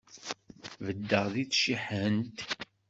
Beddeɣ 0.85 1.25
di 1.33 1.43
tcihant. 1.45 2.37